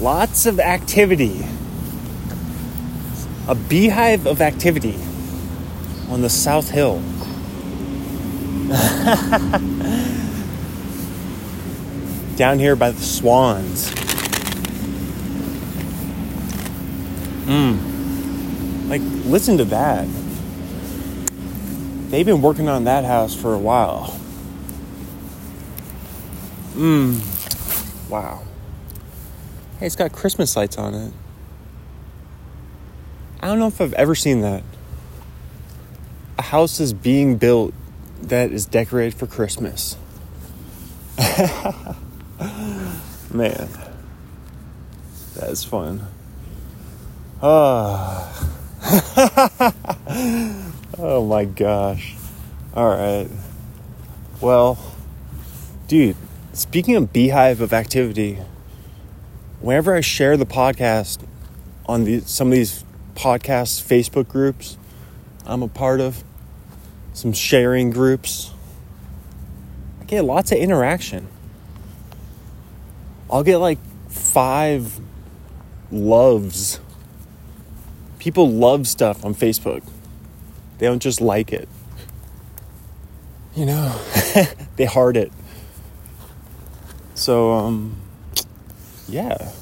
[0.00, 1.44] Lots of activity.
[3.48, 4.96] A beehive of activity
[6.08, 7.02] on the South Hill.
[12.36, 13.90] Down here by the swans.
[17.46, 18.88] Mmm.
[18.88, 20.06] Like, listen to that.
[22.10, 24.16] They've been working on that house for a while.
[26.74, 27.20] Mmm.
[28.08, 28.42] Wow.
[29.78, 31.12] Hey, it's got Christmas lights on it.
[33.40, 34.64] I don't know if I've ever seen that.
[36.36, 37.72] A house is being built
[38.22, 39.96] that is decorated for Christmas.
[41.18, 41.94] Man,
[45.36, 46.08] that is fun.
[47.40, 48.48] Oh.
[50.98, 52.16] oh my gosh.
[52.74, 53.28] All right.
[54.40, 54.76] Well,
[55.86, 56.16] dude,
[56.52, 58.38] speaking of beehive of activity,
[59.60, 61.24] whenever I share the podcast
[61.86, 64.78] on the, some of these podcast Facebook groups
[65.48, 66.22] I'm a part of,
[67.14, 68.52] some sharing groups,
[69.98, 71.26] I get lots of interaction.
[73.30, 73.78] I'll get like
[74.08, 75.00] five
[75.90, 76.80] loves.
[78.18, 79.82] People love stuff on Facebook.
[80.76, 81.68] They don't just like it.
[83.56, 83.98] You know,
[84.76, 85.32] they heart it.
[87.14, 87.96] So, um,
[89.08, 89.52] yeah.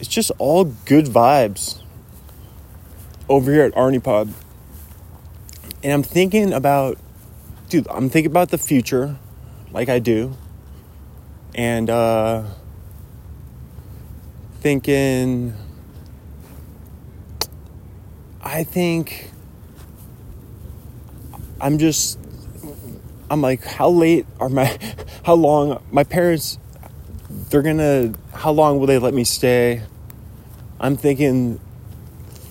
[0.00, 1.80] It's just all good vibes
[3.28, 4.32] over here at Arnie Pod.
[5.82, 6.98] And I'm thinking about,
[7.68, 9.16] dude, I'm thinking about the future,
[9.70, 10.36] like I do.
[11.54, 12.44] And, uh,
[14.60, 15.54] thinking,
[18.42, 19.30] I think
[21.60, 22.18] I'm just,
[23.30, 24.78] I'm like, how late are my,
[25.24, 26.58] how long, my parents,
[27.50, 29.82] they're gonna, how long will they let me stay?
[30.80, 31.60] I'm thinking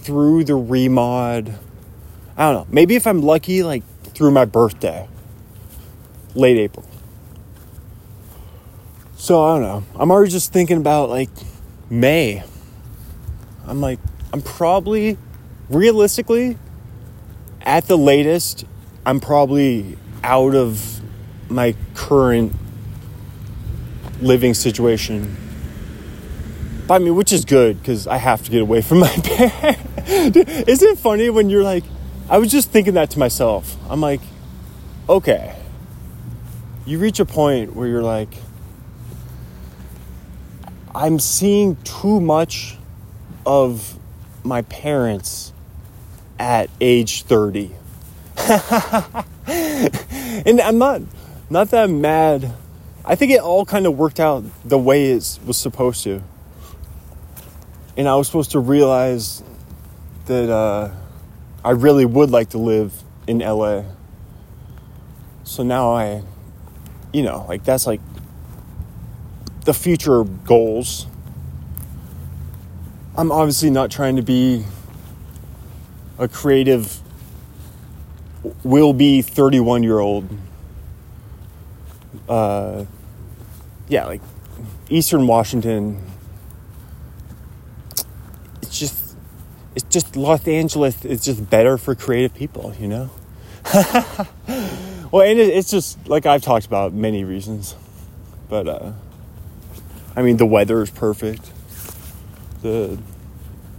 [0.01, 1.55] through the remod.
[2.37, 2.73] I don't know.
[2.73, 5.07] Maybe if I'm lucky, like through my birthday,
[6.35, 6.85] late April.
[9.15, 9.83] So I don't know.
[9.95, 11.29] I'm already just thinking about like
[11.89, 12.43] May.
[13.65, 13.99] I'm like,
[14.33, 15.17] I'm probably,
[15.69, 16.57] realistically,
[17.61, 18.65] at the latest,
[19.05, 21.01] I'm probably out of
[21.49, 22.53] my current
[24.23, 25.37] living situation.
[26.89, 30.07] I mean, which is good because I have to get away from my parents.
[30.07, 31.83] Isn't it funny when you're like,
[32.29, 33.75] I was just thinking that to myself.
[33.89, 34.21] I'm like,
[35.07, 35.55] okay.
[36.85, 38.33] You reach a point where you're like,
[40.95, 42.77] I'm seeing too much
[43.45, 43.97] of
[44.43, 45.53] my parents
[46.37, 47.71] at age 30.
[49.47, 51.01] and I'm not
[51.49, 52.53] not that mad.
[53.05, 56.23] I think it all kind of worked out the way it was supposed to.
[57.97, 59.43] And I was supposed to realize
[60.25, 60.91] that uh,
[61.65, 62.93] I really would like to live
[63.27, 63.83] in LA.
[65.43, 66.23] So now I,
[67.11, 67.99] you know, like that's like
[69.65, 71.05] the future goals.
[73.17, 74.63] I'm obviously not trying to be
[76.17, 76.99] a creative,
[78.63, 80.29] will be 31 year old.
[82.27, 82.85] Uh,
[83.87, 84.21] yeah, like
[84.89, 86.01] Eastern Washington.
[88.61, 89.15] It's just,
[89.75, 91.03] it's just Los Angeles.
[91.05, 93.09] It's just better for creative people, you know.
[95.11, 97.75] well, and it's just like I've talked about many reasons,
[98.49, 98.91] but uh,
[100.15, 101.49] I mean the weather is perfect.
[102.61, 102.97] The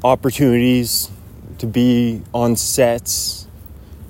[0.03, 1.11] opportunities
[1.59, 3.47] to be on sets,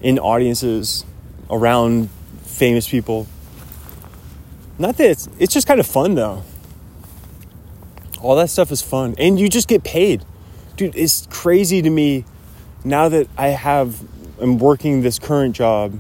[0.00, 1.04] in audiences,
[1.50, 2.08] around
[2.44, 3.26] famous people.
[4.78, 6.42] Not that it's it's just kind of fun though.
[8.20, 10.24] All that stuff is fun, and you just get paid,
[10.76, 10.96] dude.
[10.96, 12.24] It's crazy to me
[12.82, 14.02] now that I have
[14.40, 15.98] am working this current job.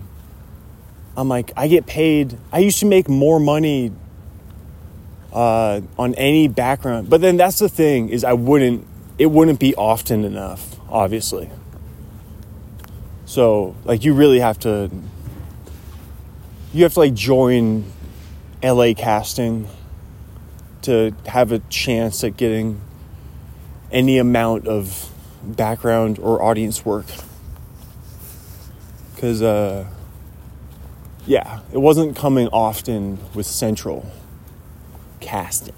[1.16, 2.36] I'm like I get paid.
[2.52, 3.92] I used to make more money
[5.32, 8.86] uh, on any background, but then that's the thing is I wouldn't.
[9.16, 11.48] It wouldn't be often enough, obviously.
[13.26, 14.90] So like you really have to.
[16.72, 17.84] You have to like join
[18.64, 19.68] LA casting
[20.82, 22.80] to have a chance at getting
[23.92, 25.10] any amount of
[25.42, 27.04] background or audience work.
[29.14, 29.86] Because, uh,
[31.26, 34.10] yeah, it wasn't coming often with Central
[35.20, 35.74] casting.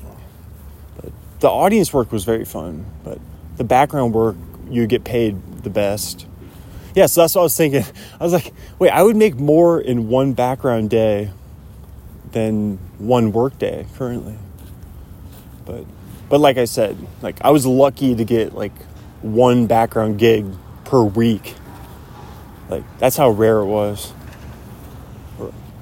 [1.00, 3.18] But the audience work was very fun, but
[3.56, 4.36] the background work,
[4.70, 6.26] you get paid the best.
[6.94, 7.84] Yeah, so that's what I was thinking.
[8.20, 11.30] I was like, wait, I would make more in one background day
[12.36, 14.36] than one workday currently.
[15.64, 15.86] But
[16.28, 18.74] But like I said, like I was lucky to get like
[19.22, 20.44] one background gig
[20.84, 21.54] per week.
[22.68, 24.12] Like that's how rare it was.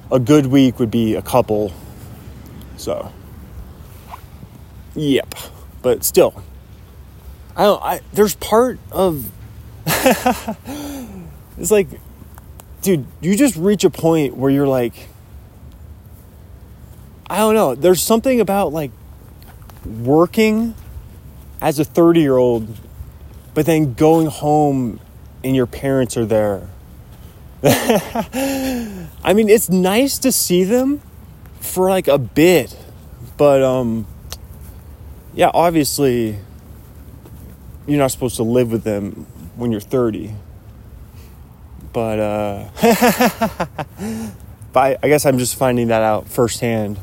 [0.09, 1.73] A good week would be a couple.
[2.77, 3.11] So,
[4.95, 5.35] yep.
[5.81, 6.41] But still,
[7.57, 7.83] I don't.
[7.83, 9.29] I there's part of.
[11.57, 11.89] it's like,
[12.81, 15.09] dude, you just reach a point where you're like,
[17.29, 17.75] I don't know.
[17.75, 18.91] There's something about like
[19.85, 20.75] working
[21.61, 22.67] as a 30 year old,
[23.53, 24.99] but then going home
[25.43, 26.67] and your parents are there.
[27.63, 31.01] I mean, it's nice to see them
[31.59, 32.77] for like a bit,
[33.37, 34.05] but um,
[35.33, 36.37] yeah, obviously,
[37.87, 39.25] you're not supposed to live with them
[39.55, 40.35] when you're 30.
[41.91, 42.69] But uh,
[44.73, 46.99] but I, I guess I'm just finding that out firsthand.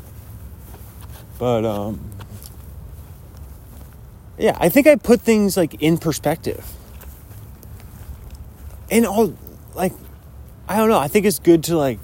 [1.43, 1.99] But um,
[4.37, 6.65] yeah, I think I put things like in perspective.
[8.89, 9.35] And all
[9.75, 9.91] like
[10.69, 11.99] I don't know, I think it's good to like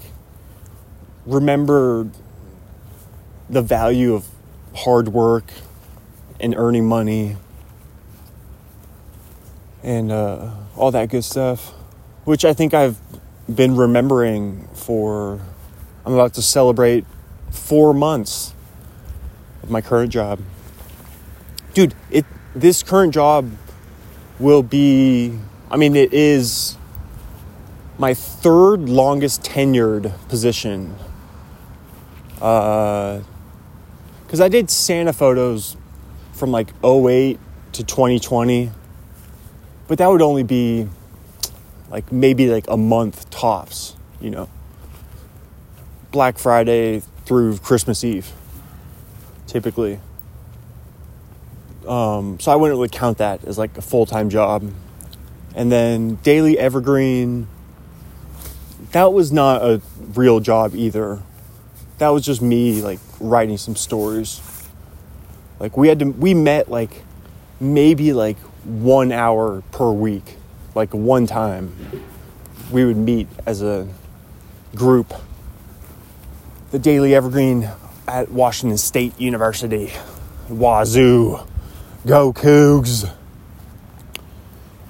[1.24, 2.10] remember
[3.48, 4.28] the value of
[4.74, 5.50] hard work
[6.38, 7.38] and earning money
[9.82, 11.72] and uh, all that good stuff,
[12.24, 13.00] which I think I've
[13.48, 15.40] been remembering for.
[16.04, 17.06] I'm about to celebrate
[17.50, 18.52] four months
[19.70, 20.40] my current job.
[21.72, 23.50] Dude, it this current job
[24.38, 25.38] will be
[25.70, 26.76] I mean it is
[27.98, 30.96] my third longest tenured position.
[32.40, 33.20] Uh
[34.28, 35.76] cuz I did Santa photos
[36.32, 37.38] from like 08
[37.72, 38.72] to 2020.
[39.86, 40.88] But that would only be
[41.90, 44.48] like maybe like a month tops, you know.
[46.10, 48.32] Black Friday through Christmas Eve
[49.50, 49.98] typically.
[51.86, 54.72] Um, so I wouldn't really count that as like a full time job.
[55.54, 57.48] And then Daily Evergreen,
[58.92, 59.82] that was not a
[60.14, 61.20] real job either.
[61.98, 64.40] That was just me like writing some stories.
[65.58, 67.02] Like we had to, we met like
[67.58, 70.36] maybe like one hour per week,
[70.76, 71.74] like one time.
[72.70, 73.88] We would meet as a
[74.76, 75.12] group.
[76.70, 77.68] The Daily Evergreen
[78.10, 79.92] at Washington State University.
[80.48, 81.46] Wazoo,
[82.04, 83.08] go Cougs.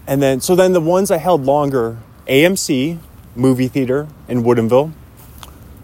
[0.06, 2.98] And then, so then the ones I held longer AMC,
[3.36, 4.92] movie theater in Woodinville.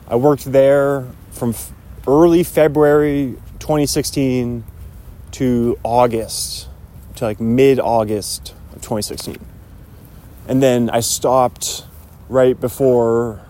[0.08, 1.70] I worked there from f-
[2.08, 4.64] early February 2016
[5.32, 6.68] to August,
[7.16, 9.36] to like mid August of 2016.
[10.48, 11.84] And then I stopped
[12.28, 13.42] right before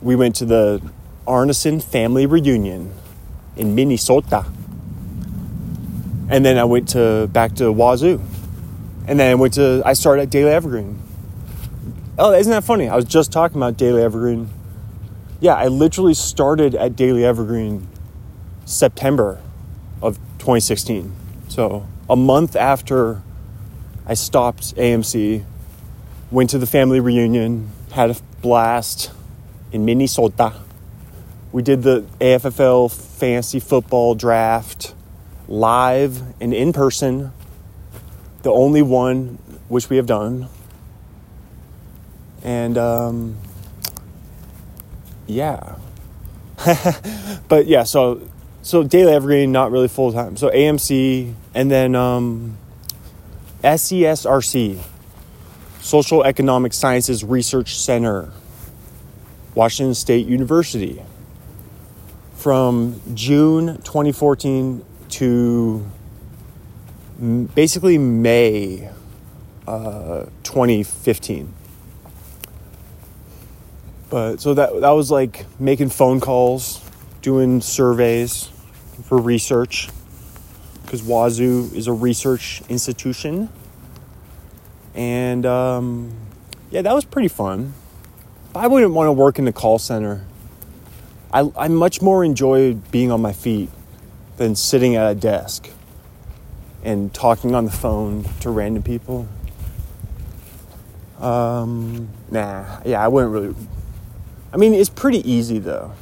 [0.00, 0.82] we went to the
[1.26, 2.92] Arneson family reunion
[3.56, 4.46] in Minnesota.
[6.28, 8.20] And then I went to back to Wazoo.
[9.06, 11.02] And then I went to I started at Daily Evergreen.
[12.18, 12.88] Oh, isn't that funny?
[12.88, 14.48] I was just talking about Daily Evergreen.
[15.40, 17.88] Yeah, I literally started at Daily Evergreen
[18.64, 19.40] September
[20.00, 21.14] of 2016.
[21.48, 23.22] So, a month after
[24.06, 25.44] I stopped AMC,
[26.30, 29.10] went to the family reunion, had a blast
[29.72, 30.54] in Minnesota.
[31.52, 34.94] We did the AFFL fantasy football draft
[35.48, 37.30] live and in person,
[38.42, 40.48] the only one which we have done.
[42.42, 43.36] And um,
[45.26, 45.76] yeah.
[47.48, 48.26] but yeah, so
[48.62, 50.38] so Daily Evergreen, not really full time.
[50.38, 52.56] So AMC and then um,
[53.62, 54.78] SESRC,
[55.80, 58.32] Social Economic Sciences Research Center,
[59.54, 61.02] Washington State University
[62.42, 65.86] from June 2014 to
[67.54, 68.90] basically May
[69.68, 71.54] uh, 2015.
[74.10, 76.84] But so that that was like making phone calls,
[77.20, 78.50] doing surveys
[79.04, 79.88] for research
[80.82, 83.50] because Wazoo is a research institution.
[84.96, 86.12] And um,
[86.72, 87.74] yeah, that was pretty fun.
[88.52, 90.26] I wouldn't want to work in the call center
[91.32, 93.70] I, I much more enjoy being on my feet
[94.36, 95.70] than sitting at a desk
[96.84, 99.28] and talking on the phone to random people.
[101.18, 103.54] Um, nah, yeah, I wouldn't really.
[104.52, 105.92] I mean, it's pretty easy though.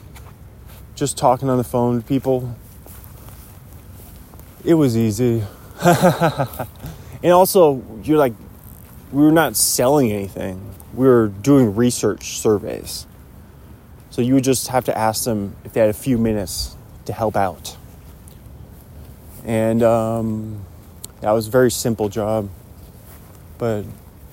[0.95, 2.57] Just talking on the phone to people.
[4.65, 5.45] It was easy.
[5.85, 8.35] and also, you're like,
[9.13, 13.07] we were not selling anything, we were doing research surveys.
[14.11, 16.77] So you would just have to ask them if they had a few minutes
[17.07, 17.77] to help out.
[19.45, 20.65] And um,
[21.21, 22.51] that was a very simple job.
[23.59, 23.85] But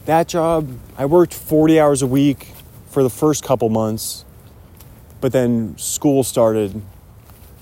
[0.05, 0.67] that job,
[0.97, 2.53] I worked 40 hours a week
[2.89, 4.25] for the first couple months.
[5.21, 6.81] But then school started.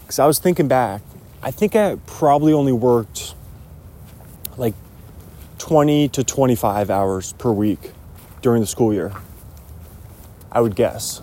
[0.02, 1.02] Because I was thinking back,
[1.42, 3.36] I think I probably only worked
[4.58, 4.74] like
[5.58, 7.92] 20 to 25 hours per week
[8.42, 9.12] during the school year.
[10.52, 11.22] I would guess.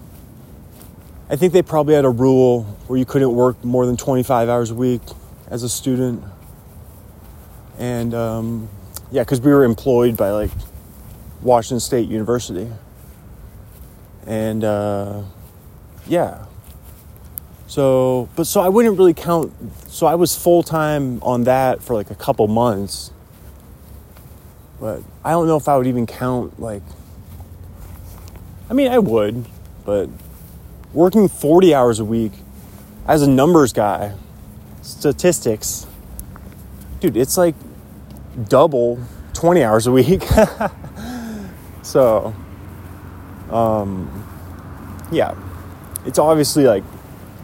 [1.33, 4.71] I think they probably had a rule where you couldn't work more than 25 hours
[4.71, 5.01] a week
[5.49, 6.23] as a student.
[7.79, 8.69] And um,
[9.11, 10.51] yeah, because we were employed by like
[11.41, 12.71] Washington State University.
[14.27, 15.23] And uh,
[16.07, 16.45] yeah.
[17.67, 19.55] So, but so I wouldn't really count.
[19.89, 23.11] So I was full time on that for like a couple months.
[24.79, 26.83] But I don't know if I would even count like.
[28.69, 29.47] I mean, I would,
[29.87, 30.11] but
[30.93, 32.33] working 40 hours a week
[33.07, 34.15] as a numbers guy,
[34.83, 35.87] statistics,
[37.01, 37.55] dude, it's like
[38.49, 38.99] double
[39.35, 40.23] 20 hours a week.
[41.83, 42.35] so,
[43.51, 44.27] um,
[45.11, 45.35] yeah,
[46.07, 46.85] it's obviously like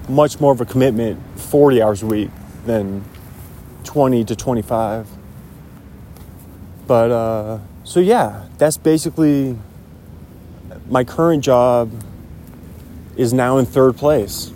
[0.09, 2.31] much more of a commitment 40 hours a week
[2.67, 3.05] than
[3.85, 5.09] 20 to 25.
[6.87, 9.57] But, uh, so yeah, that's basically
[10.89, 11.91] my current job
[13.19, 14.51] is now in third place.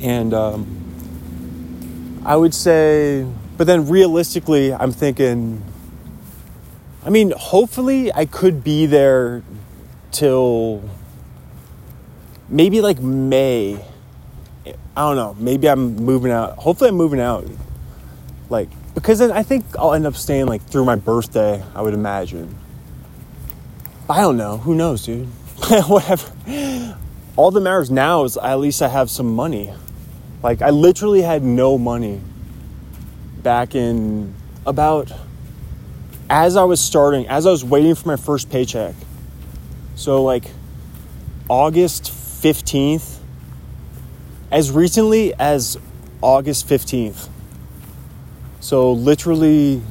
[0.00, 3.26] And um, I would say,
[3.58, 5.62] but then realistically, I'm thinking,
[7.04, 9.42] I mean, hopefully I could be there
[10.12, 10.82] till
[12.48, 13.84] maybe like May.
[14.64, 15.34] I don't know.
[15.38, 16.56] Maybe I'm moving out.
[16.58, 17.46] Hopefully, I'm moving out.
[18.48, 21.94] Like, because then I think I'll end up staying like through my birthday, I would
[21.94, 22.56] imagine.
[24.08, 24.58] I don't know.
[24.58, 25.26] Who knows, dude?
[25.86, 26.32] Whatever
[27.36, 29.72] all that matters now is at least I have some money.
[30.42, 32.20] Like, I literally had no money
[33.42, 34.34] back in
[34.66, 35.12] about
[36.28, 38.94] as I was starting, as I was waiting for my first paycheck.
[39.96, 40.44] So, like,
[41.48, 43.18] August 15th,
[44.50, 45.76] as recently as
[46.22, 47.28] August 15th.
[48.60, 49.82] So, literally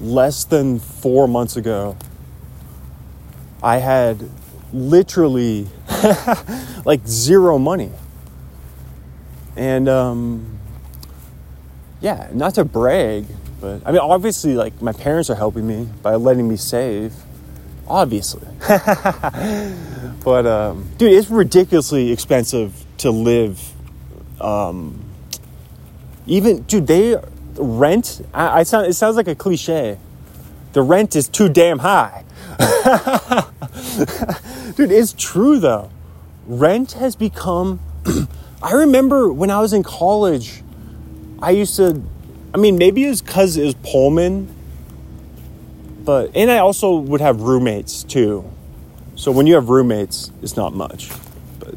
[0.00, 1.96] less than four months ago,
[3.62, 4.28] I had
[4.72, 5.68] literally
[6.84, 7.90] like zero money.
[9.56, 10.58] And um,
[12.00, 13.26] yeah, not to brag,
[13.60, 17.14] but I mean, obviously, like my parents are helping me by letting me save,
[17.86, 18.48] obviously.
[20.24, 23.72] but um, dude, it's ridiculously expensive to live.
[24.40, 25.04] Um,
[26.26, 27.16] even dude, they
[27.56, 28.26] rent.
[28.32, 28.86] I, I sound.
[28.86, 29.98] It sounds like a cliche.
[30.72, 32.21] The rent is too damn high.
[34.76, 35.90] Dude, it's true though.
[36.46, 37.80] Rent has become.
[38.62, 40.62] I remember when I was in college,
[41.40, 42.02] I used to.
[42.54, 44.54] I mean, maybe it's because it was Pullman,
[46.04, 46.30] but.
[46.34, 48.48] And I also would have roommates too.
[49.14, 51.10] So when you have roommates, it's not much.
[51.58, 51.74] But.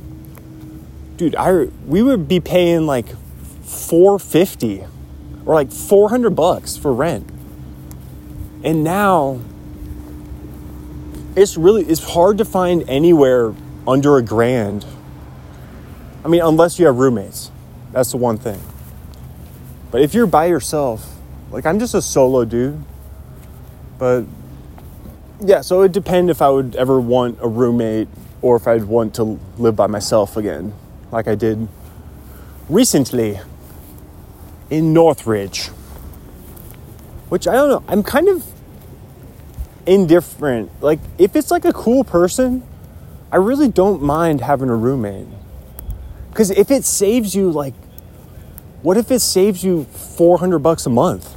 [1.18, 3.08] Dude, I we would be paying like
[3.64, 4.86] 450
[5.46, 7.30] or like 400 bucks for rent.
[8.64, 9.42] And now
[11.36, 13.54] it's really it's hard to find anywhere
[13.88, 14.86] under a grand.
[16.24, 17.52] I mean, unless you have roommates.
[17.92, 18.62] That's the one thing.
[19.92, 21.16] But if you're by yourself,
[21.52, 22.84] like I'm just a solo dude.
[23.98, 24.26] But
[25.40, 28.08] yeah, so it would depend if I would ever want a roommate
[28.42, 30.74] or if I'd want to live by myself again,
[31.12, 31.68] like I did
[32.70, 33.40] recently
[34.70, 35.68] in Northridge.
[37.30, 38.46] Which I don't know, I'm kind of
[39.86, 40.72] indifferent.
[40.82, 42.64] Like, if it's like a cool person,
[43.32, 45.28] I really don't mind having a roommate.
[46.30, 47.74] Because if it saves you, like,
[48.82, 51.34] what if it saves you 400 bucks a month?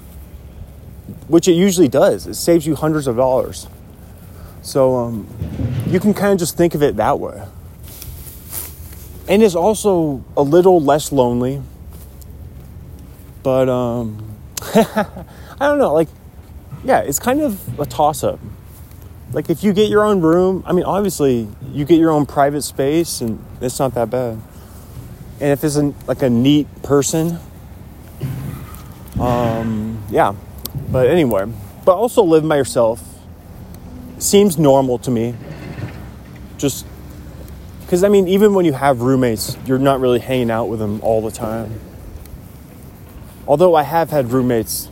[1.28, 2.26] Which it usually does.
[2.26, 3.66] It saves you hundreds of dollars.
[4.62, 5.26] So um,
[5.86, 7.42] you can kind of just think of it that way.
[9.28, 11.62] And it's also a little less lonely.
[13.42, 15.24] But um, I
[15.60, 16.08] don't know, like
[16.88, 18.40] yeah, it's kind of a toss up.
[19.32, 22.62] Like if you get your own room, I mean, obviously you get your own private
[22.62, 24.40] space, and it's not that bad.
[25.38, 27.38] And if it's a, like a neat person,
[29.20, 30.34] um, yeah.
[30.90, 31.44] But anyway,
[31.84, 33.02] but also living by yourself
[34.18, 35.34] seems normal to me.
[36.56, 36.86] Just
[37.82, 41.02] because I mean, even when you have roommates, you're not really hanging out with them
[41.02, 41.80] all the time.
[43.46, 44.88] Although I have had roommates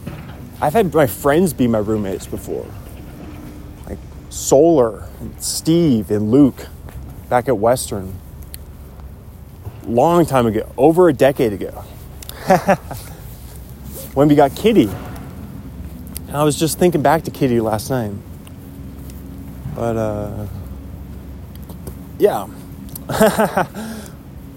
[0.60, 2.66] I've had my friends be my roommates before.
[3.86, 3.98] Like
[4.30, 6.66] Solar, and Steve, and Luke
[7.28, 8.14] back at Western.
[9.86, 11.84] Long time ago, over a decade ago.
[14.14, 14.88] when we got Kitty.
[16.28, 18.12] And I was just thinking back to Kitty last night.
[19.74, 20.46] But uh
[22.18, 22.48] yeah.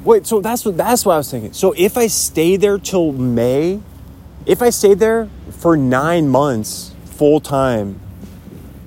[0.03, 1.53] Wait, so that's what that's what I was thinking.
[1.53, 3.81] So if I stay there till May,
[4.45, 5.29] if I stay there
[5.59, 7.99] for 9 months full time,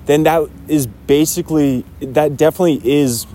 [0.07, 3.25] then that is basically that definitely is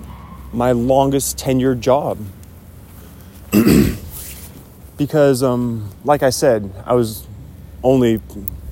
[0.53, 2.19] my longest tenured job.
[4.99, 7.27] because um like I said, I was
[7.83, 8.21] only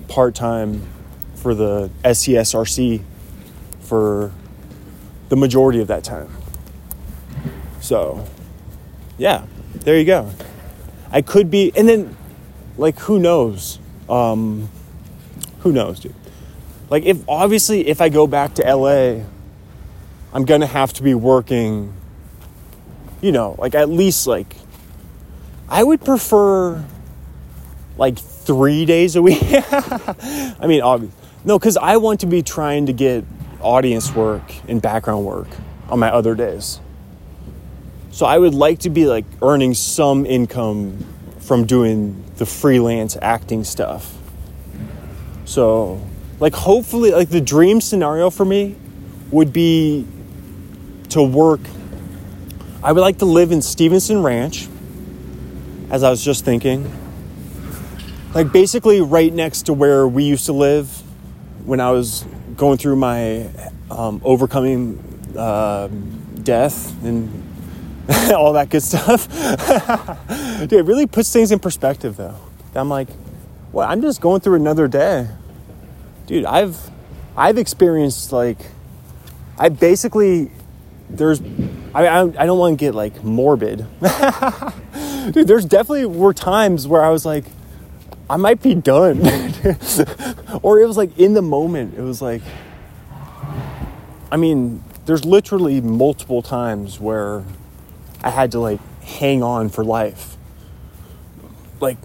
[0.09, 0.83] part-time
[1.37, 3.03] for the SESRC
[3.81, 4.33] for
[5.29, 6.29] the majority of that time.
[7.81, 8.27] So,
[9.17, 9.45] yeah,
[9.75, 10.31] there you go.
[11.11, 12.17] I could be, and then,
[12.77, 13.79] like, who knows?
[14.09, 14.69] Um,
[15.61, 16.15] who knows, dude?
[16.91, 19.25] Like, if obviously, if I go back to LA,
[20.33, 21.93] I'm gonna have to be working,
[23.21, 24.57] you know, like at least like,
[25.69, 26.85] I would prefer
[27.99, 29.43] like three days a week.
[29.43, 33.25] I mean, obviously, no, because I want to be trying to get
[33.61, 35.49] audience work and background work
[35.89, 36.81] on my other days.
[38.11, 41.05] So I would like to be like earning some income
[41.41, 44.15] from doing the freelance acting stuff.
[45.45, 46.01] So,
[46.41, 48.77] like, hopefully, like, the dream scenario for me
[49.31, 50.07] would be
[51.11, 51.61] to work.
[52.83, 54.69] I would like to live in Stevenson Ranch,
[55.91, 56.91] as I was just thinking.
[58.35, 60.91] Like, basically, right next to where we used to live
[61.65, 62.25] when I was
[62.57, 63.49] going through my
[63.91, 65.03] um, overcoming
[65.37, 65.89] uh,
[66.43, 67.43] death and
[68.35, 69.29] all that good stuff.
[70.61, 72.37] Dude, it really puts things in perspective though.
[72.75, 73.09] I'm like,
[73.73, 75.29] well, I'm just going through another day.
[76.27, 76.79] Dude, I've
[77.37, 78.59] I've experienced like
[79.59, 80.51] I basically
[81.11, 81.41] there's
[81.95, 83.87] I I, I don't want to get like morbid.
[85.33, 87.45] Dude, there's definitely were times where I was like
[88.31, 89.19] I might be done.
[90.63, 92.43] or it was like in the moment, it was like
[94.31, 97.45] I mean, there's literally multiple times where
[98.27, 100.37] I had to like hang on for life.
[101.79, 101.97] Like,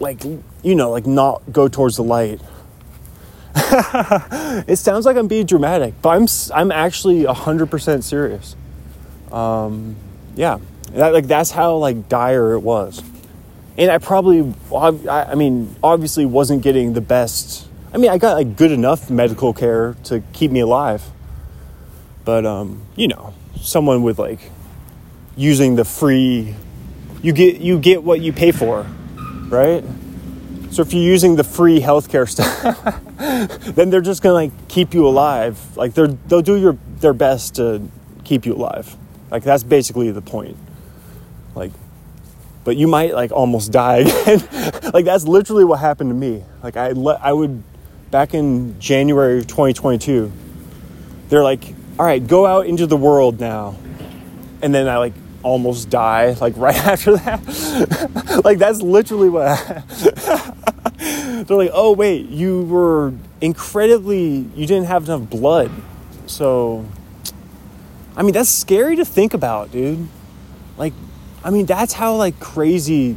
[0.00, 2.40] like, you know, like not go towards the light.
[3.54, 8.56] it sounds like I'm being dramatic, but I'm, I'm actually 100% serious.
[9.30, 9.94] Um,
[10.34, 10.58] yeah,
[10.94, 13.00] that, like that's how like dire it was.
[13.78, 17.68] And I probably, I mean, obviously wasn't getting the best.
[17.94, 21.04] I mean, I got like good enough medical care to keep me alive.
[22.24, 24.50] But, um, you know, someone with like
[25.36, 26.54] using the free
[27.22, 28.84] you get you get what you pay for,
[29.48, 29.84] right?
[30.72, 33.04] So if you're using the free healthcare stuff,
[33.74, 35.76] then they're just gonna like keep you alive.
[35.76, 37.88] Like they're they'll do your their best to
[38.24, 38.94] keep you alive.
[39.30, 40.56] Like that's basically the point.
[41.54, 41.70] Like,
[42.64, 44.40] but you might like almost die again.
[44.92, 46.42] like that's literally what happened to me.
[46.62, 47.62] Like I le- I would
[48.10, 50.32] back in January of 2022.
[51.28, 51.64] They're like,
[51.98, 53.76] all right, go out into the world now,
[54.60, 58.40] and then I like almost die like right after that.
[58.44, 59.58] like that's literally what
[60.98, 65.70] They're like, "Oh wait, you were incredibly you didn't have enough blood."
[66.26, 66.86] So
[68.16, 70.06] I mean, that's scary to think about, dude.
[70.76, 70.92] Like
[71.44, 73.16] I mean, that's how like crazy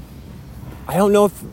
[0.87, 1.43] I don't know if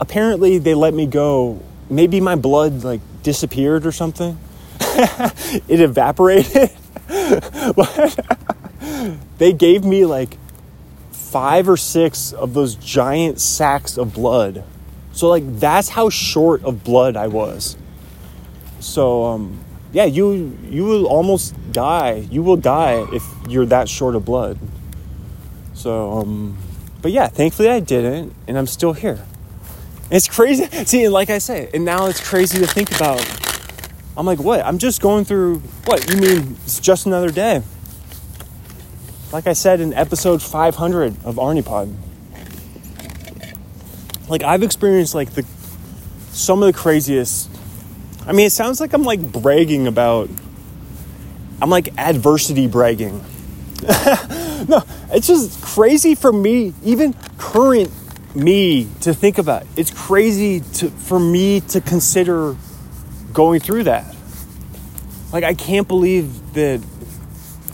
[0.00, 1.60] apparently they let me go.
[1.90, 4.38] Maybe my blood like disappeared or something.
[4.80, 6.70] it evaporated.
[9.38, 10.38] they gave me like
[11.10, 14.64] five or six of those giant sacks of blood.
[15.12, 17.76] So like that's how short of blood I was.
[18.80, 22.26] So um, yeah, you you will almost die.
[22.30, 24.58] You will die if you're that short of blood.
[25.74, 26.58] So um,
[27.00, 29.24] but yeah, thankfully I didn't, and I'm still here.
[30.04, 30.66] And it's crazy.
[30.84, 33.20] See, and like I say, and now it's crazy to think about.
[34.14, 34.60] I'm like, what?
[34.60, 35.60] I'm just going through.
[35.86, 36.56] What you mean?
[36.64, 37.62] It's just another day
[39.32, 41.94] like I said in episode 500 of Arnipod.
[44.28, 45.44] Like I've experienced like the
[46.30, 47.50] some of the craziest.
[48.26, 50.28] I mean, it sounds like I'm like bragging about.
[51.60, 53.24] I'm like adversity bragging.
[54.68, 57.90] no, it's just crazy for me, even current
[58.34, 59.64] me, to think about.
[59.76, 62.56] It's crazy to for me to consider
[63.32, 64.14] going through that.
[65.32, 66.82] Like I can't believe that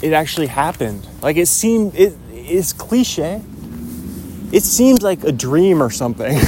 [0.02, 1.06] it actually happened.
[1.22, 3.42] Like it seemed it is cliche.
[4.50, 6.34] It seems like a dream or something.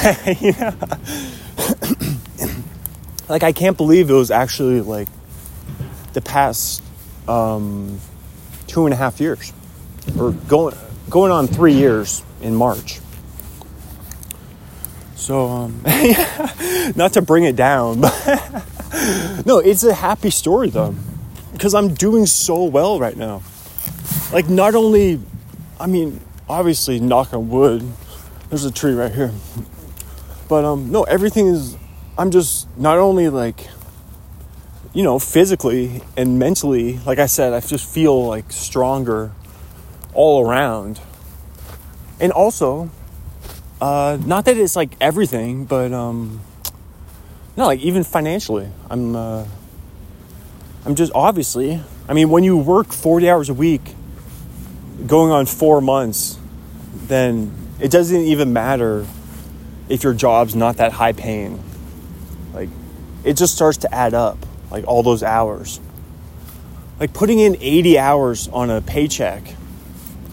[3.29, 5.09] like I can't believe it was actually like
[6.13, 6.83] the past
[7.29, 8.01] um,
[8.67, 9.53] two and a half years,
[10.19, 10.75] or going
[11.09, 13.01] going on three years in March.
[15.17, 15.83] So, um,
[16.97, 18.65] not to bring it down, but
[19.47, 20.95] no, it's a happy story though,
[21.61, 23.42] because I'm doing so well right now.
[24.33, 25.20] Like, not only,
[25.79, 26.18] I mean,
[26.49, 27.87] obviously, knock on wood,
[28.49, 29.31] there's a tree right here,
[30.49, 31.77] but um, no, everything is,
[32.16, 33.68] I'm just not only like,
[34.94, 39.31] you know, physically and mentally, like I said, I just feel like stronger
[40.14, 40.99] all around.
[42.20, 42.88] And also,
[43.83, 46.40] uh, not that it's like everything, but um,
[47.55, 49.44] no, like even financially, I'm uh,
[50.85, 51.83] I'm just obviously.
[52.09, 53.95] I mean, when you work forty hours a week,
[55.07, 56.38] going on four months,
[57.07, 59.07] then it doesn't even matter
[59.88, 61.62] if your job's not that high paying.
[62.53, 62.69] Like,
[63.25, 64.38] it just starts to add up.
[64.71, 65.81] Like all those hours.
[67.01, 69.43] Like putting in 80 hours on a paycheck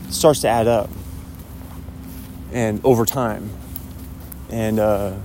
[0.10, 0.90] starts to add up
[2.52, 3.50] and over time.
[4.50, 5.16] And uh,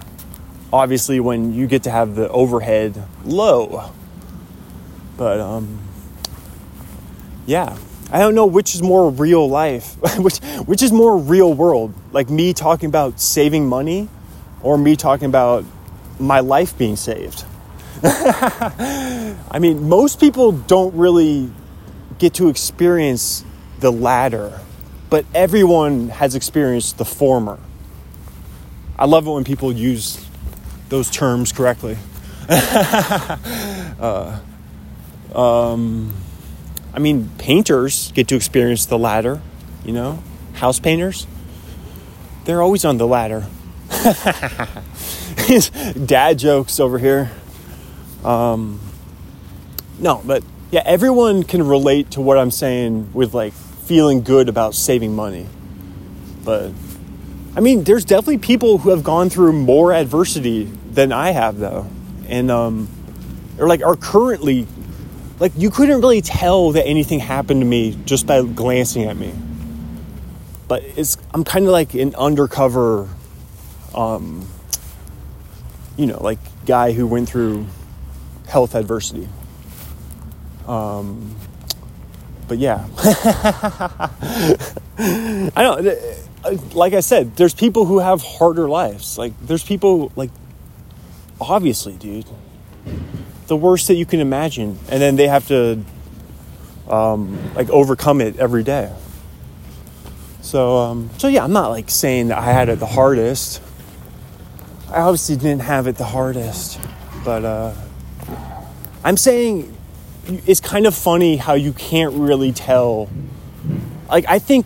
[0.72, 3.92] obviously, when you get to have the overhead low,
[5.22, 5.78] but um,
[7.46, 7.76] yeah,
[8.10, 12.30] I don't know which is more real life, which which is more real world, like
[12.30, 14.08] me talking about saving money,
[14.62, 15.64] or me talking about
[16.18, 17.44] my life being saved.
[18.02, 21.50] I mean, most people don't really
[22.18, 23.44] get to experience
[23.80, 24.60] the latter
[25.12, 27.58] but everyone has experienced the former.
[28.98, 30.26] I love it when people use
[30.88, 31.98] those terms correctly.
[32.48, 34.40] uh,
[35.34, 36.12] um,
[36.94, 39.40] I mean, painters get to experience the ladder,
[39.84, 40.22] you know,
[40.54, 41.26] house painters.
[42.44, 43.46] They're always on the ladder.
[46.06, 47.30] dad jokes over here.
[48.24, 48.80] Um,
[49.98, 54.74] no, but yeah, everyone can relate to what I'm saying with like feeling good about
[54.74, 55.46] saving money.
[56.44, 56.72] But
[57.54, 61.86] I mean, there's definitely people who have gone through more adversity than I have, though,
[62.26, 62.88] and um,
[63.58, 64.66] or like are currently
[65.42, 69.34] like you couldn't really tell that anything happened to me just by glancing at me.
[70.68, 73.08] But it's I'm kind of like an undercover,
[73.92, 74.46] um,
[75.96, 77.66] you know, like guy who went through
[78.46, 79.28] health adversity.
[80.68, 81.34] Um,
[82.46, 82.86] but yeah.
[84.98, 85.96] I know.
[86.44, 89.18] Uh, like I said, there's people who have harder lives.
[89.18, 90.30] Like, there's people, like,
[91.40, 92.26] obviously, dude,
[93.52, 94.78] the worst that you can imagine.
[94.88, 95.84] And then they have to,
[96.88, 98.90] um, like, overcome it every day.
[100.40, 103.60] So, um, so yeah, I'm not like saying that I had it the hardest.
[104.88, 106.80] I obviously didn't have it the hardest,
[107.26, 107.74] but uh,
[109.04, 109.76] I'm saying
[110.46, 113.10] it's kind of funny how you can't really tell.
[114.08, 114.64] Like, I think,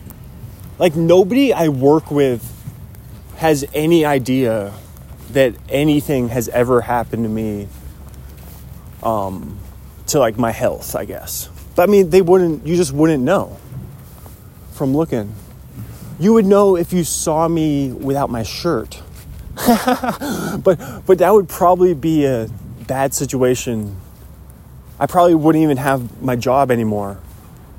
[0.79, 2.41] like, nobody I work with
[3.39, 4.73] has any idea
[5.33, 7.67] that anything has ever happened to me
[9.07, 9.59] um,
[10.09, 11.49] to like my health, I guess.
[11.75, 13.57] But I mean, they wouldn't, you just wouldn't know
[14.73, 15.35] from looking.
[16.19, 19.03] You would know if you saw me without my shirt.
[19.67, 22.49] but but that would probably be a
[22.87, 23.97] bad situation
[24.99, 27.19] I probably wouldn't even have my job anymore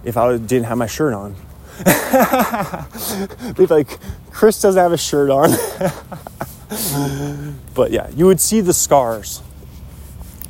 [0.04, 1.36] if I didn't have my shirt on.
[3.56, 3.98] They'd like,
[4.32, 5.50] Chris doesn't have a shirt on.
[7.74, 9.42] but yeah, you would see the scars.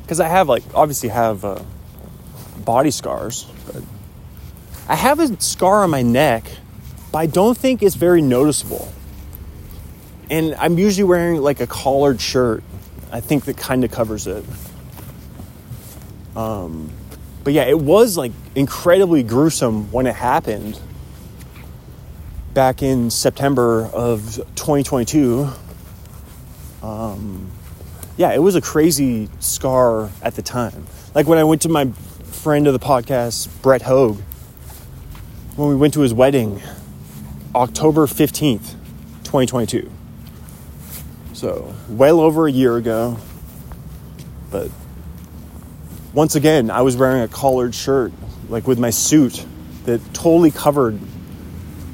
[0.08, 1.62] Because I have, like, obviously have uh,
[2.64, 3.44] body scars.
[3.66, 3.82] But
[4.88, 6.50] I have a scar on my neck,
[7.12, 8.90] but I don't think it's very noticeable.
[10.30, 12.64] And I'm usually wearing like a collared shirt.
[13.12, 14.46] I think that kind of covers it.
[16.34, 16.90] Um,
[17.44, 20.80] but yeah, it was like incredibly gruesome when it happened
[22.54, 25.50] back in September of 2022.
[26.82, 27.50] Um,
[28.18, 30.86] yeah, it was a crazy scar at the time.
[31.14, 31.86] Like when I went to my
[32.42, 34.18] friend of the podcast, Brett Hogue,
[35.54, 36.60] when we went to his wedding,
[37.54, 38.72] October 15th,
[39.22, 39.88] 2022.
[41.32, 43.18] So, well over a year ago.
[44.50, 44.72] But
[46.12, 48.12] once again, I was wearing a collared shirt,
[48.48, 49.46] like with my suit
[49.84, 50.98] that totally covered,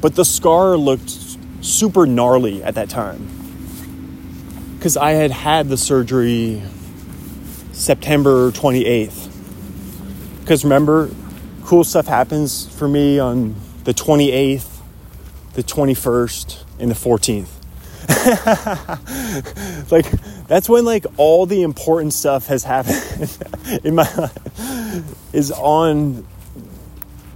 [0.00, 1.18] but the scar looked
[1.60, 3.33] super gnarly at that time.
[4.84, 6.60] Because I had had the surgery
[7.72, 9.30] September 28th.
[10.40, 11.10] Because remember,
[11.64, 14.68] cool stuff happens for me on the 28th,
[15.54, 17.48] the 21st, and the 14th.
[19.90, 20.04] like
[20.48, 23.38] that's when like all the important stuff has happened
[23.84, 26.26] in my life is on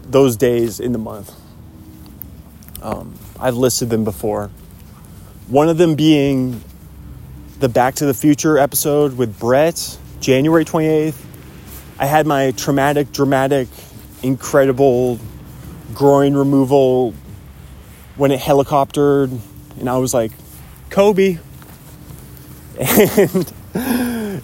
[0.03, 1.35] those days in the month.
[2.83, 4.51] Um, I've listed them before.
[5.47, 6.63] One of them being
[7.59, 11.21] the Back to the Future episode with Brett, January 28th.
[11.99, 13.67] I had my traumatic, dramatic,
[14.23, 15.19] incredible
[15.93, 17.15] groin removal
[18.17, 19.37] when it helicoptered,
[19.81, 20.31] and I was like,
[20.91, 21.39] Kobe.
[22.79, 23.53] And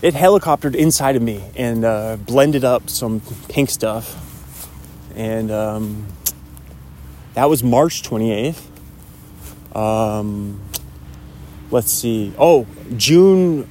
[0.02, 4.20] it helicoptered inside of me and uh, blended up some pink stuff.
[5.14, 6.06] And um,
[7.34, 8.60] that was March 28th.
[9.76, 10.63] Um,
[11.74, 12.32] let's see.
[12.38, 13.68] Oh, June,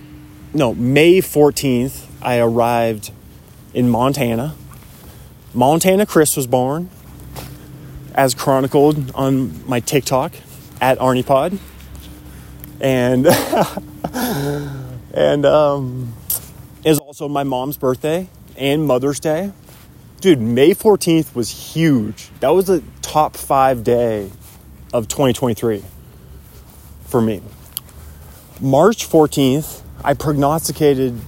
[0.54, 3.12] no, May 14th, I arrived
[3.74, 4.56] in Montana.
[5.54, 6.90] Montana Chris was born,
[8.14, 10.34] as chronicled on my TikTok
[10.82, 11.58] at ArniePod.
[12.82, 13.26] And,
[15.14, 16.14] and, um,
[16.84, 19.54] is also my mom's birthday and Mother's Day.
[20.20, 22.32] Dude, May 14th was huge.
[22.42, 24.30] That was the top five day
[24.92, 25.82] of 2023
[27.06, 27.42] for me.
[28.64, 31.20] March 14th, I prognosticated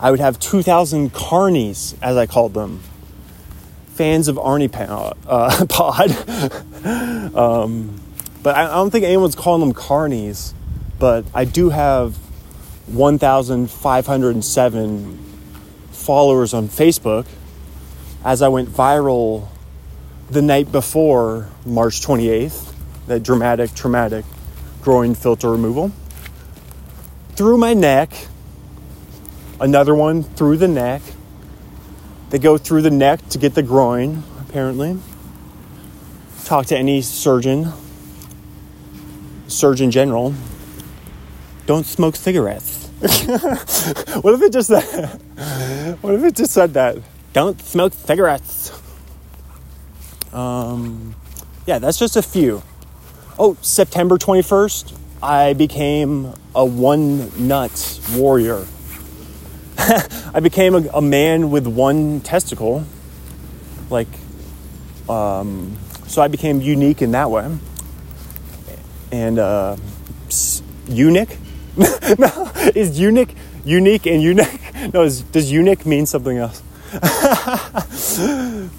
[0.00, 2.82] I would have 2,000 carnies, as I called them,
[3.94, 4.70] fans of Arnie
[5.26, 6.12] uh, Pod.
[7.36, 8.00] um,
[8.44, 10.52] but I, I don't think anyone's calling them carnies.
[11.00, 12.14] But I do have
[12.86, 15.18] 1,507
[15.90, 17.26] followers on Facebook
[18.24, 19.48] as I went viral
[20.30, 22.72] the night before March 28th,
[23.08, 24.24] that dramatic, traumatic
[24.80, 25.90] groin filter removal.
[27.36, 28.12] Through my neck,
[29.60, 31.02] another one through the neck.
[32.30, 34.98] They go through the neck to get the groin, apparently.
[36.44, 37.72] Talk to any surgeon,
[39.48, 40.34] Surgeon General.
[41.66, 42.86] Don't smoke cigarettes.
[43.00, 45.20] what if it just said,
[46.02, 46.98] what if it just said that?
[47.32, 48.70] Don't smoke cigarettes.
[50.32, 51.16] Um,
[51.66, 52.62] yeah, that's just a few.
[53.38, 58.66] Oh, September 21st, I became a one nut warrior.
[59.78, 62.84] I became a, a, man with one testicle.
[63.88, 64.08] Like,
[65.08, 67.56] um, so I became unique in that way.
[69.12, 69.78] And uh,
[70.88, 71.30] eunuch?
[72.18, 73.30] no, is eunuch
[73.64, 74.92] unique and unique?
[74.92, 76.62] No, is, does eunuch mean something else?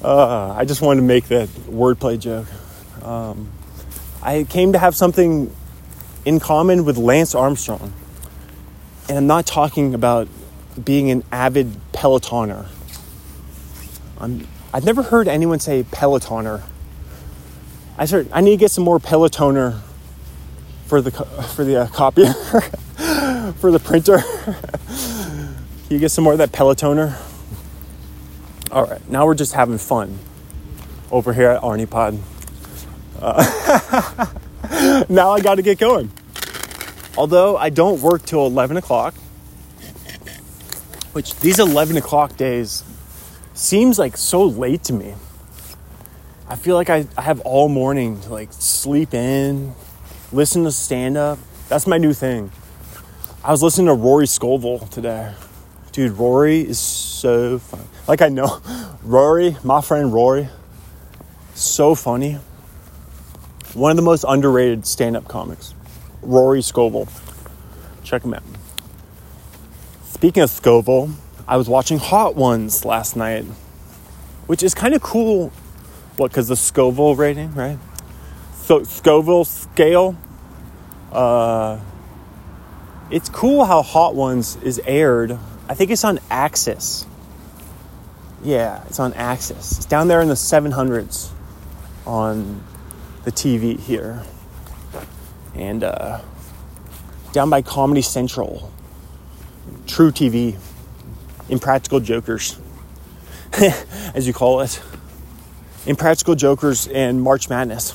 [0.03, 2.45] uh, I just wanted to make that wordplay joke.
[3.03, 3.49] Um,
[4.21, 5.51] I came to have something
[6.25, 7.93] in common with Lance Armstrong.
[9.07, 10.27] And I'm not talking about
[10.83, 12.67] being an avid Pelotoner.
[14.19, 16.63] I'm, I've never heard anyone say Pelotoner.
[17.97, 19.79] I, start, I need to get some more Pelotoner
[20.87, 22.33] for the, for the uh, copier,
[23.53, 24.17] for the printer.
[24.17, 25.55] Can
[25.89, 27.17] you get some more of that Pelotoner?
[28.71, 30.17] All right, now we're just having fun
[31.11, 32.19] over here at Arnie Pod.
[33.21, 34.25] Uh,
[35.09, 36.11] now I got to get going.
[37.17, 39.15] Although I don't work till 11 o'clock,
[41.13, 42.83] which these 11 o'clock days
[43.53, 45.15] seems like so late to me.
[46.47, 49.73] I feel like I, I have all morning to like sleep in,
[50.31, 51.39] listen to stand up.
[51.69, 52.51] That's my new thing.
[53.43, 55.33] I was listening to Rory Scovel today.
[55.91, 57.85] Dude, Rory is so funny.
[58.07, 58.61] Like I know
[59.03, 60.49] Rory, my friend Rory,
[61.53, 62.39] so funny.
[63.75, 65.75] One of the most underrated stand-up comics.
[66.23, 67.07] Rory Scovel.
[68.03, 68.43] Check him out.
[70.05, 71.11] Speaking of Scovel,
[71.47, 73.43] I was watching Hot Ones last night,
[74.47, 75.49] which is kind of cool.
[76.17, 76.31] What?
[76.31, 77.77] Because the Scoville rating, right?
[78.63, 80.17] So Scoville scale.
[81.11, 81.79] Uh,
[83.11, 87.05] it's cool how Hot Ones is aired I think it's on AXS.
[88.43, 89.77] Yeah, it's on AXS.
[89.77, 91.31] It's down there in the 700s
[92.05, 92.63] on
[93.25, 94.23] the TV here.
[95.53, 96.21] And uh,
[97.33, 98.71] down by Comedy Central,
[99.85, 100.57] truTV,
[101.49, 102.57] Impractical Jokers,
[103.53, 104.81] as you call it.
[105.85, 107.93] Impractical Jokers and March Madness.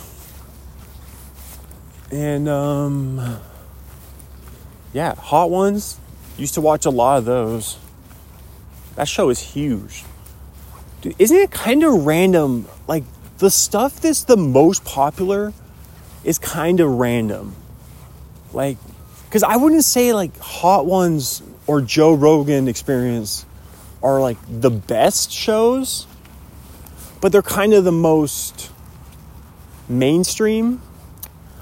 [2.12, 3.38] And um,
[4.92, 5.98] yeah, Hot Ones
[6.40, 7.76] Used to watch a lot of those.
[8.96, 10.04] That show is huge.
[11.02, 12.66] Dude, isn't it kind of random?
[12.88, 13.04] Like
[13.40, 15.52] the stuff that's the most popular
[16.22, 17.56] is kind of random.
[18.52, 18.78] Like,
[19.24, 23.44] because I wouldn't say like Hot Ones or Joe Rogan Experience
[24.02, 26.06] are like the best shows,
[27.20, 28.70] but they're kind of the most
[29.88, 30.80] mainstream.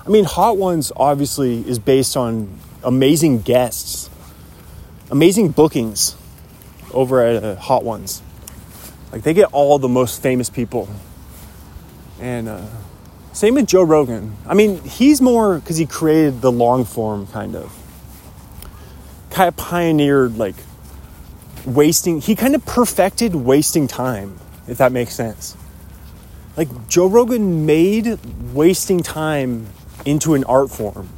[0.06, 4.10] I mean, Hot Ones obviously is based on amazing guests
[5.10, 6.16] amazing bookings
[6.92, 8.22] over at uh, Hot Ones.
[9.12, 10.88] Like they get all the most famous people.
[12.20, 12.66] And uh,
[13.32, 14.36] same with Joe Rogan.
[14.46, 17.72] I mean, he's more because he created the long form kind of.
[19.30, 20.56] kind of pioneered like
[21.64, 25.56] wasting, he kind of perfected wasting time, if that makes sense.
[26.56, 28.18] Like Joe Rogan made
[28.52, 29.66] wasting time
[30.04, 31.08] into an art form.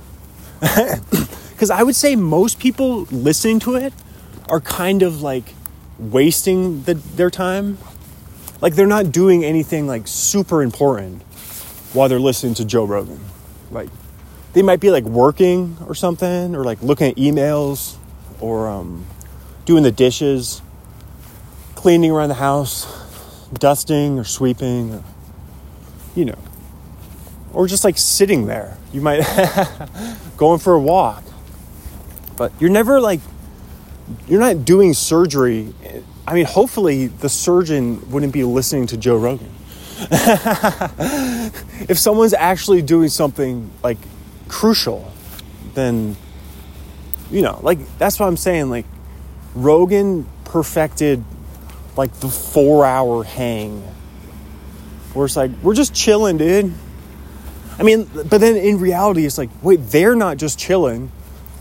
[1.61, 3.93] Because I would say most people listening to it
[4.49, 5.53] are kind of like
[5.99, 7.77] wasting the, their time.
[8.61, 11.23] Like they're not doing anything like super important
[11.93, 13.21] while they're listening to Joe Rogan.
[13.71, 13.89] Like
[14.53, 17.97] they might be like working or something, or like looking at emails,
[18.41, 19.07] or um,
[19.65, 20.63] doing the dishes,
[21.75, 22.87] cleaning around the house,
[23.55, 25.05] dusting or sweeping, or,
[26.15, 26.39] you know,
[27.53, 28.77] or just like sitting there.
[28.93, 29.21] You might
[30.37, 31.23] going for a walk,
[32.37, 33.21] but you're never like
[34.29, 35.73] you're not doing surgery.
[36.27, 39.51] I mean, hopefully the surgeon wouldn't be listening to Joe Rogan.
[41.89, 43.99] if someone's actually doing something like
[44.49, 45.13] crucial,
[45.75, 46.17] then
[47.31, 48.71] you know, like that's what I'm saying.
[48.71, 48.87] Like
[49.55, 51.23] Rogan perfected
[51.97, 53.83] like the four hour hang.
[55.13, 56.73] Where it's like, we're just chilling, dude.
[57.79, 61.11] I mean, but then in reality, it's like, wait, they're not just chilling,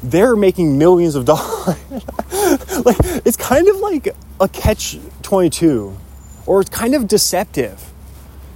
[0.02, 1.78] they're making millions of dollars.
[2.86, 5.96] like, it's kind of like a catch 22,
[6.46, 7.92] or it's kind of deceptive.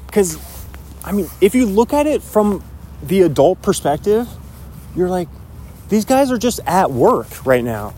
[0.07, 0.37] Because,
[1.03, 2.63] I mean, if you look at it from
[3.01, 4.27] the adult perspective,
[4.95, 5.27] you're like,
[5.89, 7.93] these guys are just at work right now.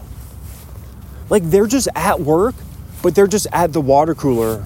[1.30, 2.56] Like, they're just at work,
[3.02, 4.66] but they're just at the water cooler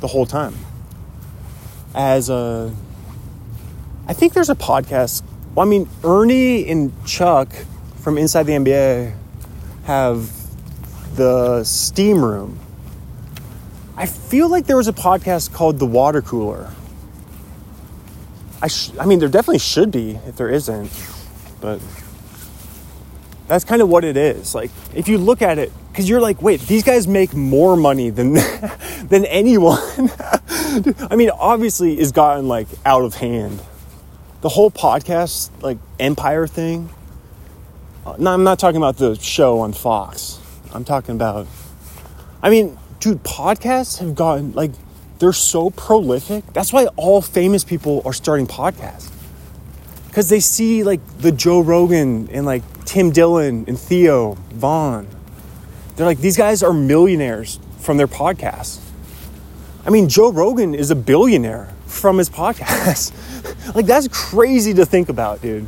[0.00, 0.54] the whole time.
[1.94, 2.74] As a,
[4.06, 5.22] I think there's a podcast.
[5.54, 7.54] Well, I mean, Ernie and Chuck
[8.04, 9.14] from Inside the NBA
[9.84, 10.30] have
[11.16, 12.60] the steam room.
[13.96, 16.70] I feel like there was a podcast called The Water Cooler.
[18.60, 20.90] I, sh- I mean, there definitely should be if there isn't,
[21.62, 21.80] but
[23.48, 24.54] that's kind of what it is.
[24.54, 28.10] Like, if you look at it, because you're like, wait, these guys make more money
[28.10, 28.34] than
[29.08, 29.78] than anyone.
[30.48, 33.62] I mean, obviously, is gotten like out of hand.
[34.42, 36.90] The whole podcast, like empire thing.
[38.18, 40.40] No, I'm not talking about the show on Fox.
[40.72, 41.46] I'm talking about.
[42.42, 44.72] I mean, dude, podcasts have gotten like
[45.18, 46.44] they're so prolific.
[46.52, 49.10] That's why all famous people are starting podcasts.
[50.08, 55.08] Because they see like the Joe Rogan and like Tim Dillon and Theo Von.
[55.96, 58.80] They're like, these guys are millionaires from their podcasts.
[59.86, 63.12] I mean, Joe Rogan is a billionaire from his podcast.
[63.74, 65.66] like, that's crazy to think about, dude.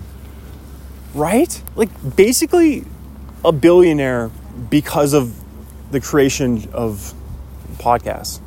[1.16, 1.62] Right?
[1.74, 2.84] Like, basically,
[3.44, 4.30] a billionaire
[4.70, 5.34] because of
[5.90, 7.14] the creation of
[7.78, 8.40] podcasts.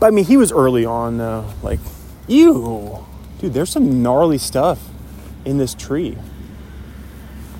[0.00, 1.44] But I mean, he was early on, though.
[1.62, 1.78] Like,
[2.26, 3.04] ew.
[3.38, 4.88] Dude, there's some gnarly stuff
[5.44, 6.16] in this tree.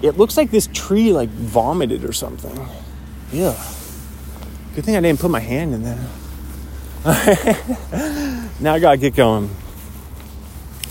[0.01, 2.67] It looks like this tree like vomited or something.
[3.33, 3.53] Yeah.
[4.75, 6.09] Good thing I didn't put my hand in there.
[8.61, 9.51] now I gotta get going.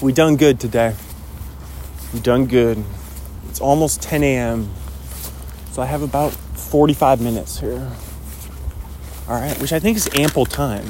[0.01, 0.95] We done good today.
[2.13, 2.83] We done good.
[3.49, 4.69] It's almost 10 a.m.
[5.71, 7.89] So I have about 45 minutes here.
[9.29, 10.85] All right, which I think is ample time.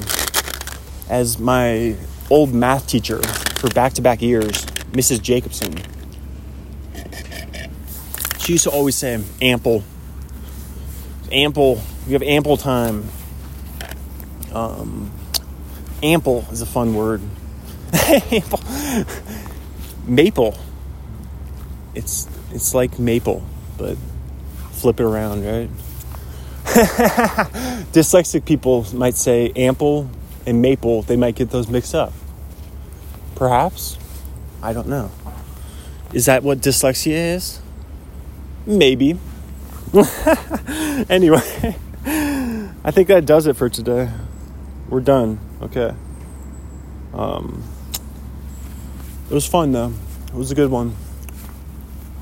[1.09, 1.95] As my
[2.29, 3.21] old math teacher
[3.57, 5.21] for back to back years, Mrs.
[5.21, 5.77] Jacobson,
[8.39, 9.83] she used to always say, ample.
[11.31, 11.81] Ample.
[12.07, 13.05] You have ample time.
[14.53, 15.11] Um,
[16.01, 17.21] ample is a fun word.
[18.31, 18.59] ample.
[20.07, 20.57] Maple.
[21.93, 23.43] It's it's like maple,
[23.77, 23.97] but
[24.71, 25.69] flip it around, right?
[27.91, 30.09] Dyslexic people might say ample
[30.45, 31.01] and maple.
[31.01, 32.13] They might get those mixed up.
[33.35, 33.97] Perhaps.
[34.63, 35.11] I don't know.
[36.13, 37.59] Is that what dyslexia is?
[38.65, 39.17] Maybe.
[41.09, 41.75] anyway,
[42.05, 44.09] I think that does it for today.
[44.89, 45.39] We're done.
[45.61, 45.93] Okay.
[47.13, 47.63] Um,
[49.29, 49.93] it was fun though.
[50.27, 50.95] It was a good one.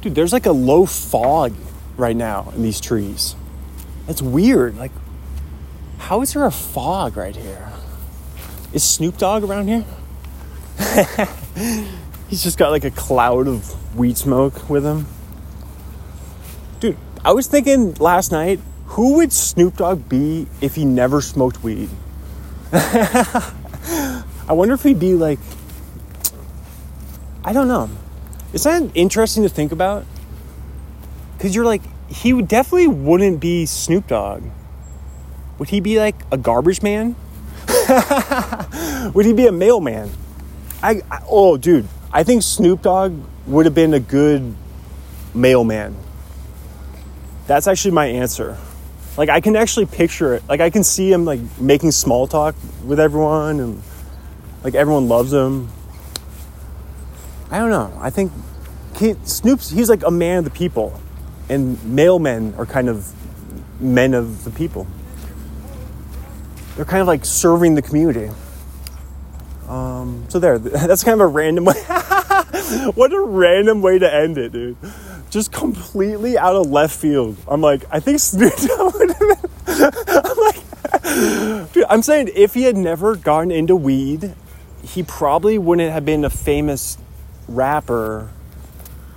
[0.02, 1.54] Dude, there's like a low fog
[1.98, 3.36] right now in these trees.
[4.08, 4.78] That's weird.
[4.78, 4.92] Like,
[5.98, 7.70] how is there a fog right here?
[8.72, 9.86] Is Snoop Dogg around here?
[12.30, 15.08] He's just got like a cloud of weed smoke with him.
[16.80, 21.64] Dude, I was thinking last night, who would Snoop Dogg be if he never smoked
[21.64, 21.90] weed?
[22.72, 25.40] I wonder if he'd be like,
[27.44, 27.90] I don't know.
[28.52, 30.06] Is that interesting to think about?
[31.38, 34.44] Because you're like, he would definitely wouldn't be Snoop Dogg.
[35.60, 37.16] Would he be like a garbage man?
[39.14, 40.10] would he be a mailman?
[40.82, 43.14] I, I oh, dude, I think Snoop Dogg
[43.46, 44.56] would have been a good
[45.34, 45.96] mailman.
[47.46, 48.58] That's actually my answer.
[49.18, 50.44] Like I can actually picture it.
[50.48, 53.82] Like I can see him like making small talk with everyone and
[54.64, 55.70] like everyone loves him.
[57.52, 57.92] I don't know.
[58.00, 58.32] I think
[59.24, 61.00] Snoop's he's like a man of the people
[61.50, 63.14] and mailmen are kind of
[63.82, 64.86] men of the people.
[66.76, 68.30] They're kind of like serving the community.
[69.68, 71.74] Um, so there, that's kind of a random way.
[72.94, 74.78] what a random way to end it, dude.
[75.30, 77.38] Just completely out of left field.
[77.48, 78.54] I'm like, I think Snoop.
[79.68, 84.34] I'm like, dude, I'm saying if he had never gotten into weed,
[84.84, 86.98] he probably wouldn't have been a famous
[87.50, 88.30] rapper.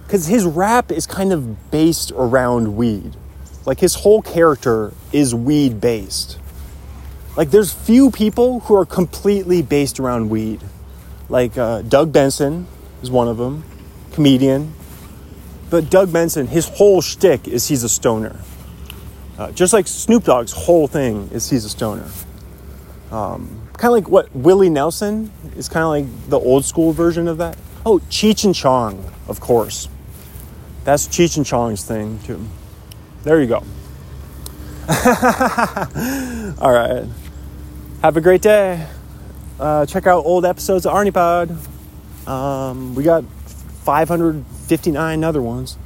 [0.05, 3.17] Because his rap is kind of based around weed.
[3.65, 6.39] Like his whole character is weed based.
[7.37, 10.61] Like there's few people who are completely based around weed.
[11.29, 12.67] Like uh, Doug Benson
[13.03, 13.65] is one of them,
[14.13, 14.75] comedian.
[15.71, 18.39] But Doug Benson, his whole shtick is he's a stoner.
[19.39, 22.07] Uh, just like Snoop Dogg's whole thing is he's a stoner.
[23.11, 27.29] Um, kind of like what Willie Nelson is kind of like the old school version
[27.29, 27.57] of that.
[27.85, 29.89] Oh, Cheech and Chong, of course.
[30.85, 32.45] That's Cheech and Chong's thing too.
[33.25, 33.65] There you go.
[36.61, 37.07] All right.
[38.03, 38.87] Have a great day.
[39.59, 41.57] Uh, check out old episodes of Arnie Pod.
[42.29, 43.25] Um, we got
[43.85, 45.77] 559 other ones.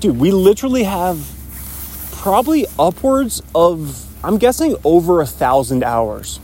[0.00, 1.18] Dude, we literally have
[2.12, 6.40] probably upwards of, I'm guessing, over a thousand hours.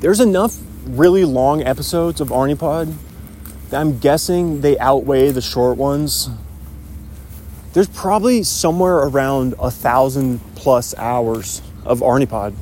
[0.00, 2.94] There's enough really long episodes of Arnie Pod
[3.74, 6.28] I'm guessing they outweigh the short ones.
[7.72, 12.54] There's probably somewhere around a thousand plus hours of Arnie Pod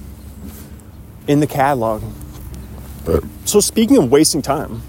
[1.26, 2.02] in the catalog.
[3.44, 4.82] So speaking of wasting time,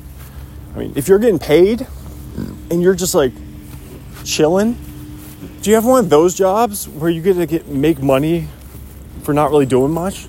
[0.75, 1.88] I mean, if you're getting paid
[2.69, 3.34] and you're just like
[4.23, 4.77] chilling,
[5.61, 8.47] do you have one of those jobs where you get to get make money
[9.23, 10.27] for not really doing much?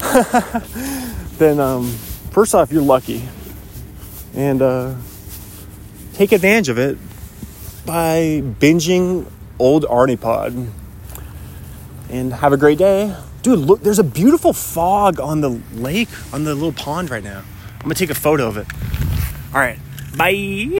[1.38, 1.94] then um,
[2.40, 3.22] first off, you're lucky,
[4.34, 4.94] and uh,
[6.14, 6.96] take advantage of it
[7.84, 10.54] by binging old Arnie Pod.
[12.08, 13.14] And have a great day.
[13.42, 17.42] Dude, look, there's a beautiful fog on the lake, on the little pond right now.
[17.74, 18.66] I'm gonna take a photo of it.
[19.52, 19.78] All right,
[20.16, 20.68] bye.